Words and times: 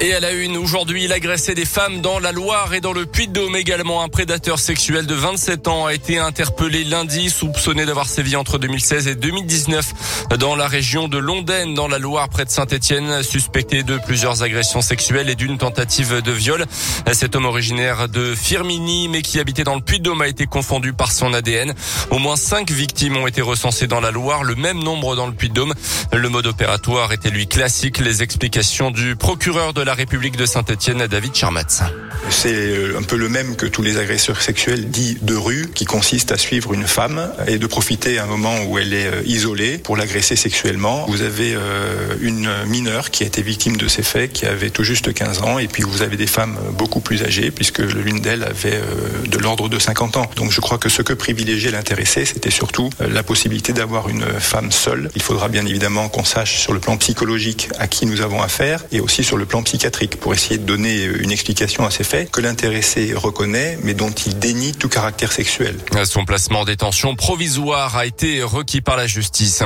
Et 0.00 0.14
à 0.14 0.20
la 0.20 0.30
une, 0.30 0.56
aujourd'hui, 0.56 1.06
il 1.06 1.12
agressait 1.12 1.56
des 1.56 1.64
femmes 1.64 2.00
dans 2.02 2.20
la 2.20 2.30
Loire 2.30 2.72
et 2.72 2.80
dans 2.80 2.92
le 2.92 3.04
Puy-de-Dôme 3.04 3.56
également. 3.56 4.00
Un 4.00 4.08
prédateur 4.08 4.60
sexuel 4.60 5.06
de 5.06 5.14
27 5.14 5.66
ans 5.66 5.86
a 5.86 5.92
été 5.92 6.20
interpellé 6.20 6.84
lundi, 6.84 7.30
soupçonné 7.30 7.84
d'avoir 7.84 8.06
sévi 8.06 8.36
entre 8.36 8.58
2016 8.58 9.08
et 9.08 9.16
2019 9.16 10.28
dans 10.38 10.54
la 10.54 10.68
région 10.68 11.08
de 11.08 11.18
Londaine, 11.18 11.74
dans 11.74 11.88
la 11.88 11.98
Loire, 11.98 12.28
près 12.28 12.44
de 12.44 12.50
Saint-Etienne, 12.50 13.24
suspecté 13.24 13.82
de 13.82 13.98
plusieurs 13.98 14.44
agressions 14.44 14.82
sexuelles 14.82 15.30
et 15.30 15.34
d'une 15.34 15.58
tentative 15.58 16.22
de 16.22 16.30
viol. 16.30 16.64
Cet 17.12 17.34
homme 17.34 17.46
originaire 17.46 18.08
de 18.08 18.36
Firmini, 18.36 19.08
mais 19.08 19.22
qui 19.22 19.40
habitait 19.40 19.64
dans 19.64 19.74
le 19.74 19.80
Puy-de-Dôme, 19.80 20.22
a 20.22 20.28
été 20.28 20.46
confondu 20.46 20.92
par 20.92 21.10
son 21.10 21.34
ADN. 21.34 21.74
Au 22.12 22.18
moins 22.18 22.36
cinq 22.36 22.70
victimes 22.70 23.16
ont 23.16 23.26
été 23.26 23.42
recensées 23.42 23.88
dans 23.88 24.00
la 24.00 24.12
Loire, 24.12 24.44
le 24.44 24.54
même 24.54 24.78
nombre 24.78 25.16
dans 25.16 25.26
le 25.26 25.32
Puy-de-Dôme. 25.32 25.74
Le 26.12 26.28
mode 26.28 26.46
opératoire 26.46 27.12
était 27.12 27.30
lui 27.30 27.48
classique. 27.48 27.98
Les 27.98 28.22
explications 28.22 28.92
du 28.92 29.16
procureur 29.16 29.74
de 29.74 29.87
la 29.88 29.94
République 29.94 30.36
de 30.36 30.44
Saint-Etienne, 30.44 31.06
David 31.06 31.34
Charmatz. 31.34 31.80
C'est 32.28 32.52
euh, 32.52 32.98
un 32.98 33.02
peu 33.02 33.16
le 33.16 33.30
même 33.30 33.56
que 33.56 33.64
tous 33.64 33.80
les 33.80 33.96
agresseurs 33.96 34.42
sexuels 34.42 34.90
dits 34.90 35.16
de 35.22 35.34
rue, 35.34 35.70
qui 35.74 35.86
consiste 35.86 36.30
à 36.30 36.36
suivre 36.36 36.74
une 36.74 36.86
femme 36.86 37.32
et 37.46 37.56
de 37.56 37.66
profiter 37.66 38.18
à 38.18 38.24
un 38.24 38.26
moment 38.26 38.64
où 38.66 38.76
elle 38.76 38.92
est 38.92 39.06
euh, 39.06 39.22
isolée 39.24 39.78
pour 39.78 39.96
l'agresser 39.96 40.36
sexuellement. 40.36 41.06
Vous 41.08 41.22
avez 41.22 41.54
euh, 41.54 42.16
une 42.20 42.50
mineure 42.66 43.10
qui 43.10 43.22
a 43.22 43.26
été 43.26 43.40
victime 43.40 43.78
de 43.78 43.88
ces 43.88 44.02
faits, 44.02 44.30
qui 44.30 44.44
avait 44.44 44.68
tout 44.68 44.84
juste 44.84 45.14
15 45.14 45.40
ans, 45.40 45.58
et 45.58 45.68
puis 45.68 45.82
vous 45.82 46.02
avez 46.02 46.18
des 46.18 46.26
femmes 46.26 46.58
beaucoup 46.76 47.00
plus 47.00 47.22
âgées, 47.22 47.50
puisque 47.50 47.78
l'une 47.78 48.20
d'elles 48.20 48.44
avait 48.44 48.80
de 49.26 49.38
l'ordre 49.38 49.70
de 49.70 49.78
50 49.78 50.18
ans. 50.18 50.30
Donc 50.36 50.52
je 50.52 50.60
crois 50.60 50.76
que 50.76 50.90
ce 50.90 51.00
que 51.00 51.14
privilégiait 51.14 51.70
l'intéressé, 51.70 52.26
c'était 52.26 52.50
surtout 52.50 52.90
la 53.00 53.22
possibilité 53.22 53.72
d'avoir 53.72 54.10
une 54.10 54.26
femme 54.38 54.70
seule. 54.70 55.10
Il 55.14 55.22
faudra 55.22 55.48
bien 55.48 55.64
évidemment 55.64 56.10
qu'on 56.10 56.24
sache 56.24 56.58
sur 56.58 56.74
le 56.74 56.80
plan 56.80 56.98
psychologique 56.98 57.70
à 57.78 57.86
qui 57.86 58.04
nous 58.04 58.20
avons 58.20 58.42
affaire, 58.42 58.84
et 58.92 59.00
aussi 59.00 59.24
sur 59.24 59.38
le 59.38 59.46
plan 59.46 59.62
psychiatrique 59.78 60.16
pour 60.18 60.34
essayer 60.34 60.58
de 60.58 60.64
donner 60.64 61.04
une 61.04 61.30
explication 61.30 61.86
à 61.86 61.92
ces 61.92 62.02
faits 62.02 62.32
que 62.32 62.40
l'intéressé 62.40 63.12
reconnaît 63.14 63.78
mais 63.84 63.94
dont 63.94 64.10
il 64.10 64.36
dénie 64.36 64.72
tout 64.72 64.88
caractère 64.88 65.30
sexuel. 65.30 65.76
Son 66.04 66.24
placement 66.24 66.62
en 66.62 66.64
détention 66.64 67.14
provisoire 67.14 67.96
a 67.96 68.04
été 68.04 68.42
requis 68.42 68.80
par 68.80 68.96
la 68.96 69.06
justice. 69.06 69.62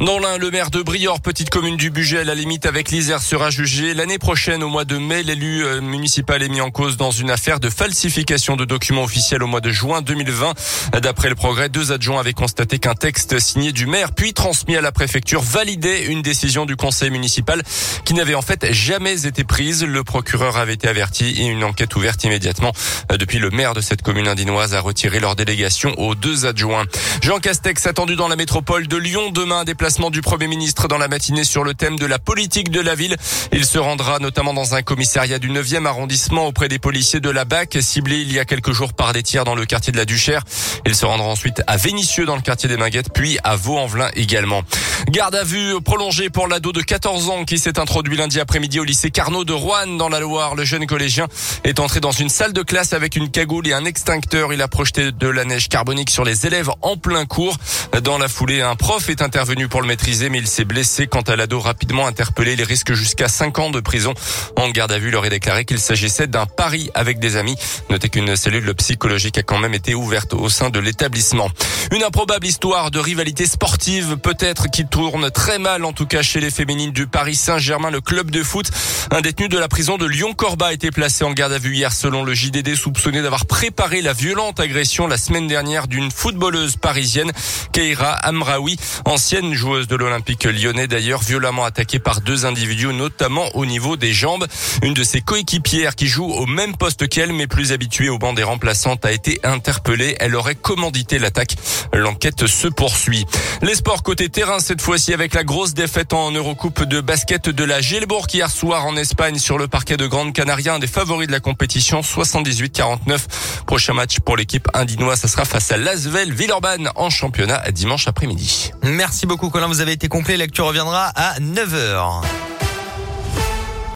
Dans 0.00 0.20
l'un, 0.20 0.38
le 0.38 0.52
maire 0.52 0.70
de 0.70 0.82
Briord, 0.82 1.20
petite 1.20 1.50
commune 1.50 1.76
du 1.76 1.90
budget, 1.90 2.20
à 2.20 2.24
la 2.24 2.36
limite 2.36 2.64
avec 2.64 2.92
l'Isère, 2.92 3.20
sera 3.20 3.50
jugé 3.50 3.92
l'année 3.92 4.18
prochaine 4.18 4.62
au 4.62 4.68
mois 4.68 4.84
de 4.84 4.98
mai. 4.98 5.24
L'élu 5.24 5.64
euh, 5.64 5.80
municipal 5.80 6.44
est 6.44 6.48
mis 6.48 6.60
en 6.60 6.70
cause 6.70 6.96
dans 6.96 7.10
une 7.10 7.30
affaire 7.30 7.58
de 7.58 7.68
falsification 7.68 8.54
de 8.54 8.64
documents 8.64 9.02
officiels 9.02 9.42
au 9.42 9.48
mois 9.48 9.60
de 9.60 9.70
juin 9.70 10.00
2020. 10.00 10.54
D'après 11.02 11.28
le 11.28 11.34
progrès, 11.34 11.68
deux 11.68 11.90
adjoints 11.90 12.20
avaient 12.20 12.34
constaté 12.34 12.78
qu'un 12.78 12.94
texte 12.94 13.40
signé 13.40 13.72
du 13.72 13.86
maire 13.86 14.12
puis 14.12 14.32
transmis 14.32 14.76
à 14.76 14.80
la 14.80 14.92
préfecture 14.92 15.40
validait 15.40 16.04
une 16.04 16.22
décision 16.22 16.66
du 16.66 16.76
conseil 16.76 17.10
municipal 17.10 17.64
qui 18.04 18.14
n'avait 18.14 18.36
en 18.36 18.42
fait 18.42 18.72
jamais 18.72 19.26
été 19.26 19.42
prise 19.42 19.55
le 19.58 20.04
procureur 20.04 20.58
avait 20.58 20.74
été 20.74 20.86
averti 20.86 21.34
et 21.38 21.46
une 21.46 21.64
enquête 21.64 21.96
ouverte 21.96 22.22
immédiatement. 22.24 22.72
Euh, 23.10 23.16
depuis, 23.16 23.38
le 23.38 23.48
maire 23.48 23.72
de 23.72 23.80
cette 23.80 24.02
commune 24.02 24.28
indinoise 24.28 24.74
a 24.74 24.80
retiré 24.80 25.18
leur 25.18 25.34
délégation 25.34 25.98
aux 25.98 26.14
deux 26.14 26.44
adjoints. 26.44 26.84
Jean 27.22 27.38
Castex 27.38 27.86
attendu 27.86 28.16
dans 28.16 28.28
la 28.28 28.36
métropole 28.36 28.86
de 28.86 28.96
Lyon 28.98 29.30
demain. 29.30 29.64
Déplacement 29.64 30.10
du 30.10 30.20
Premier 30.20 30.46
ministre 30.46 30.88
dans 30.88 30.98
la 30.98 31.08
matinée 31.08 31.44
sur 31.44 31.64
le 31.64 31.72
thème 31.72 31.98
de 31.98 32.04
la 32.04 32.18
politique 32.18 32.70
de 32.70 32.82
la 32.82 32.94
ville. 32.94 33.16
Il 33.50 33.64
se 33.64 33.78
rendra 33.78 34.18
notamment 34.18 34.52
dans 34.52 34.74
un 34.74 34.82
commissariat 34.82 35.38
du 35.38 35.48
9e 35.48 35.86
arrondissement 35.86 36.46
auprès 36.46 36.68
des 36.68 36.78
policiers 36.78 37.20
de 37.20 37.30
la 37.30 37.46
BAC, 37.46 37.78
ciblé 37.80 38.18
il 38.18 38.32
y 38.34 38.38
a 38.38 38.44
quelques 38.44 38.72
jours 38.72 38.92
par 38.92 39.14
des 39.14 39.22
tirs 39.22 39.44
dans 39.44 39.54
le 39.54 39.64
quartier 39.64 39.90
de 39.90 39.96
la 39.96 40.04
Duchère. 40.04 40.42
Il 40.84 40.94
se 40.94 41.06
rendra 41.06 41.28
ensuite 41.28 41.62
à 41.66 41.78
Vénissieux 41.78 42.26
dans 42.26 42.36
le 42.36 42.42
quartier 42.42 42.68
des 42.68 42.76
Minguettes, 42.76 43.10
puis 43.14 43.38
à 43.42 43.56
Vaux-en-Velin 43.56 44.10
également. 44.16 44.64
Garde 45.08 45.34
à 45.34 45.44
vue 45.44 45.80
prolongée 45.80 46.28
pour 46.28 46.46
l'ado 46.46 46.72
de 46.72 46.82
14 46.82 47.30
ans 47.30 47.44
qui 47.44 47.58
s'est 47.58 47.78
introduit 47.78 48.18
lundi 48.18 48.38
après-midi 48.38 48.80
au 48.80 48.84
lycée 48.84 49.10
Carnot 49.10 49.45
de 49.46 49.52
Rouen 49.52 49.86
dans 49.96 50.08
la 50.08 50.20
Loire. 50.20 50.56
Le 50.56 50.64
jeune 50.64 50.86
collégien 50.86 51.28
est 51.64 51.78
entré 51.80 52.00
dans 52.00 52.10
une 52.10 52.28
salle 52.28 52.52
de 52.52 52.62
classe 52.62 52.92
avec 52.92 53.16
une 53.16 53.30
cagoule 53.30 53.66
et 53.68 53.72
un 53.72 53.84
extincteur. 53.84 54.52
Il 54.52 54.60
a 54.60 54.68
projeté 54.68 55.12
de 55.12 55.28
la 55.28 55.44
neige 55.44 55.68
carbonique 55.68 56.10
sur 56.10 56.24
les 56.24 56.46
élèves 56.46 56.70
en 56.82 56.96
plein 56.96 57.24
cours. 57.24 57.56
Dans 58.02 58.18
la 58.18 58.28
foulée, 58.28 58.60
un 58.60 58.74
prof 58.74 59.08
est 59.08 59.22
intervenu 59.22 59.68
pour 59.68 59.80
le 59.80 59.86
maîtriser, 59.86 60.28
mais 60.28 60.38
il 60.38 60.48
s'est 60.48 60.64
blessé 60.64 61.06
quant 61.06 61.22
à 61.22 61.36
l'ado 61.36 61.60
rapidement 61.60 62.06
interpellé. 62.06 62.54
Il 62.54 62.62
risque 62.64 62.92
jusqu'à 62.92 63.28
5 63.28 63.58
ans 63.60 63.70
de 63.70 63.80
prison. 63.80 64.12
En 64.56 64.68
garde 64.70 64.92
à 64.92 64.98
vue, 64.98 65.08
il 65.08 65.16
aurait 65.16 65.30
déclaré 65.30 65.64
qu'il 65.64 65.78
s'agissait 65.78 66.26
d'un 66.26 66.46
pari 66.46 66.90
avec 66.94 67.20
des 67.20 67.36
amis. 67.36 67.56
Notez 67.88 68.08
qu'une 68.08 68.34
cellule 68.34 68.74
psychologique 68.74 69.38
a 69.38 69.42
quand 69.44 69.58
même 69.58 69.74
été 69.74 69.94
ouverte 69.94 70.34
au 70.34 70.48
sein 70.48 70.70
de 70.70 70.80
l'établissement. 70.80 71.48
Une 71.92 72.02
improbable 72.02 72.46
histoire 72.46 72.90
de 72.90 72.98
rivalité 72.98 73.46
sportive, 73.46 74.16
peut-être 74.16 74.68
qui 74.68 74.84
tourne 74.84 75.30
très 75.30 75.58
mal, 75.58 75.84
en 75.84 75.92
tout 75.92 76.06
cas 76.06 76.22
chez 76.22 76.40
les 76.40 76.50
féminines 76.50 76.90
du 76.90 77.06
Paris 77.06 77.36
Saint-Germain, 77.36 77.90
le 77.90 78.00
club 78.00 78.30
de 78.30 78.42
foot. 78.42 78.70
Un 79.10 79.20
détenu 79.26 79.48
de 79.48 79.58
la 79.58 79.66
prison 79.66 79.98
de 79.98 80.06
Lyon-Corba 80.06 80.66
a 80.66 80.72
été 80.72 80.92
placé 80.92 81.24
en 81.24 81.32
garde 81.32 81.52
à 81.52 81.58
vue 81.58 81.74
hier 81.74 81.92
selon 81.92 82.22
le 82.22 82.32
JDD 82.32 82.76
soupçonné 82.76 83.22
d'avoir 83.22 83.44
préparé 83.44 84.00
la 84.00 84.12
violente 84.12 84.60
agression 84.60 85.08
la 85.08 85.16
semaine 85.16 85.48
dernière 85.48 85.88
d'une 85.88 86.12
footballeuse 86.12 86.76
parisienne, 86.76 87.32
Keira 87.72 88.12
Amraoui, 88.12 88.76
ancienne 89.04 89.52
joueuse 89.52 89.88
de 89.88 89.96
l'Olympique 89.96 90.44
lyonnais 90.44 90.86
d'ailleurs, 90.86 91.22
violemment 91.22 91.64
attaquée 91.64 91.98
par 91.98 92.20
deux 92.20 92.46
individus, 92.46 92.86
notamment 92.92 93.48
au 93.54 93.66
niveau 93.66 93.96
des 93.96 94.12
jambes. 94.12 94.46
Une 94.82 94.94
de 94.94 95.02
ses 95.02 95.22
coéquipières 95.22 95.96
qui 95.96 96.06
joue 96.06 96.30
au 96.30 96.46
même 96.46 96.76
poste 96.76 97.08
qu'elle, 97.08 97.32
mais 97.32 97.48
plus 97.48 97.72
habituée 97.72 98.10
au 98.10 98.18
banc 98.18 98.32
des 98.32 98.44
remplaçantes, 98.44 99.04
a 99.04 99.10
été 99.10 99.40
interpellée. 99.42 100.14
Elle 100.20 100.36
aurait 100.36 100.54
commandité 100.54 101.18
l'attaque. 101.18 101.56
L'enquête 101.92 102.46
se 102.46 102.68
poursuit. 102.68 103.26
Les 103.60 103.74
sports 103.74 104.04
côté 104.04 104.28
terrain 104.28 104.60
cette 104.60 104.82
fois-ci 104.82 105.12
avec 105.12 105.34
la 105.34 105.42
grosse 105.42 105.74
défaite 105.74 106.12
en 106.12 106.30
Eurocoupe 106.30 106.84
de 106.84 107.00
basket 107.00 107.48
de 107.48 107.64
la 107.64 107.80
Gilbourg 107.80 108.28
hier 108.32 108.50
soir 108.50 108.86
en 108.86 108.96
Espagne 108.96 109.15
sur 109.36 109.58
le 109.58 109.66
parquet 109.66 109.96
de 109.96 110.06
Grande 110.06 110.32
Canaria, 110.32 110.74
un 110.74 110.78
des 110.78 110.86
favoris 110.86 111.26
de 111.26 111.32
la 111.32 111.40
compétition 111.40 112.00
78-49. 112.00 113.18
Prochain 113.66 113.94
match 113.94 114.20
pour 114.20 114.36
l'équipe 114.36 114.68
indinoise, 114.74 115.20
ça 115.20 115.28
sera 115.28 115.44
face 115.44 115.72
à 115.72 115.76
Lasvel 115.76 116.32
Villeurbanne 116.32 116.90
en 116.96 117.08
championnat 117.10 117.62
dimanche 117.72 118.08
après-midi. 118.08 118.72
Merci 118.82 119.26
beaucoup 119.26 119.48
Colin, 119.48 119.68
vous 119.68 119.80
avez 119.80 119.92
été 119.92 120.08
complet. 120.08 120.36
Lecture 120.36 120.66
reviendra 120.66 121.06
à 121.14 121.40
9h. 121.40 122.55